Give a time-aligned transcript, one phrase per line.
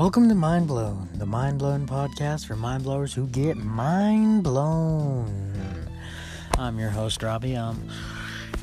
[0.00, 5.60] Welcome to Mind Blown, the Mind Blown podcast for mind blowers who get mind blown.
[6.56, 7.54] I'm your host, Robbie.
[7.54, 7.86] Um,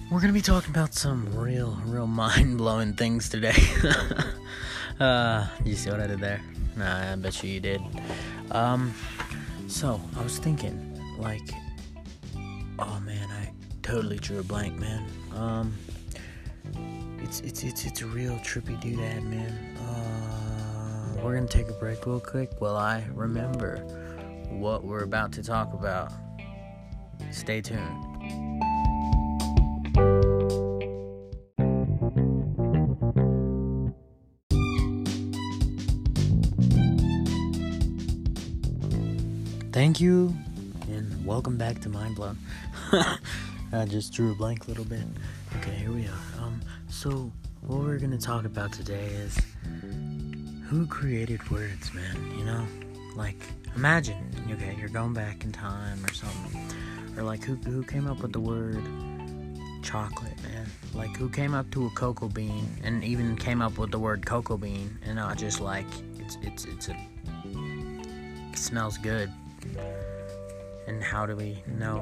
[0.10, 3.54] we're gonna be talking about some real, real mind blowing things today.
[5.00, 6.42] uh, you see what I did there?
[6.76, 7.84] Nah, I bet you you did.
[8.50, 8.92] Um,
[9.68, 11.48] so I was thinking, like,
[12.80, 13.52] oh man, I
[13.84, 15.06] totally drew a blank, man.
[15.36, 15.76] Um,
[17.20, 19.78] it's it's it's it's a real trippy doodad, man.
[19.78, 20.47] Uh,
[21.24, 23.78] we're gonna take a break real quick while I remember
[24.50, 26.12] what we're about to talk about.
[27.32, 28.04] Stay tuned.
[39.74, 40.36] Thank you,
[40.90, 42.38] and welcome back to Mind Blown.
[43.72, 45.04] I just drew a blank a little bit.
[45.58, 46.44] Okay, here we are.
[46.44, 47.32] Um, so
[47.62, 49.38] what we're gonna talk about today is
[50.68, 52.38] who created words, man.
[52.38, 52.68] You know,
[53.16, 53.38] like
[53.76, 58.22] imagine, okay, you're going back in time or something, or like who who came up
[58.22, 58.84] with the word
[59.82, 60.68] chocolate, man?
[60.94, 64.26] Like who came up to a cocoa bean and even came up with the word
[64.26, 65.88] cocoa bean and not just like
[66.20, 66.98] it's it's it's a
[67.46, 69.32] it smells good.
[70.88, 72.00] And how do we know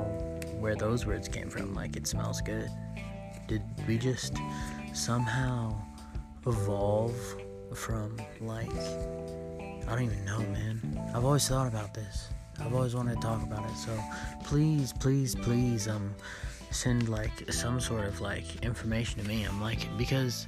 [0.59, 1.75] where those words came from?
[1.75, 2.69] Like it smells good.
[3.47, 4.35] Did we just
[4.93, 5.75] somehow
[6.47, 7.15] evolve
[7.73, 8.71] from like
[9.87, 11.11] I don't even know, man.
[11.13, 12.29] I've always thought about this.
[12.59, 13.75] I've always wanted to talk about it.
[13.75, 13.97] So
[14.43, 16.15] please, please, please, um,
[16.71, 19.43] send like some sort of like information to me.
[19.43, 20.47] I'm like because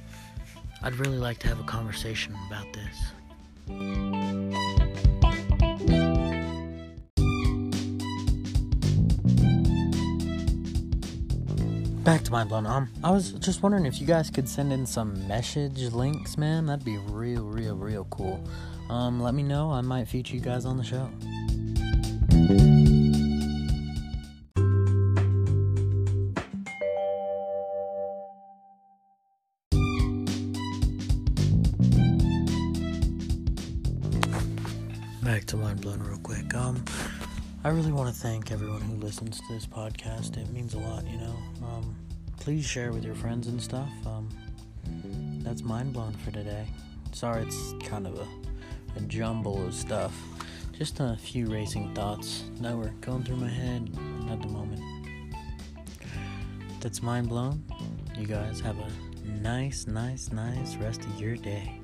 [0.82, 4.77] I'd really like to have a conversation about this.
[12.08, 12.66] Back to Mind Blown.
[12.66, 16.64] Um, I was just wondering if you guys could send in some message links, man.
[16.64, 18.42] That'd be real, real, real cool.
[18.88, 19.70] Um, let me know.
[19.70, 21.10] I might feature you guys on the show.
[35.22, 36.54] Back to Mind Blown real quick.
[36.54, 36.82] Um,
[37.68, 40.38] I really want to thank everyone who listens to this podcast.
[40.38, 41.36] It means a lot, you know.
[41.62, 41.94] Um,
[42.40, 43.90] please share with your friends and stuff.
[44.06, 44.30] Um,
[45.42, 46.66] that's mind blown for today.
[47.12, 48.26] Sorry, it's kind of a,
[48.96, 50.16] a jumble of stuff.
[50.78, 53.90] Just a few racing thoughts that were going through my head
[54.30, 54.80] at the moment.
[56.80, 57.62] That's mind blown.
[58.16, 58.90] You guys have a
[59.42, 61.78] nice, nice, nice rest of your day.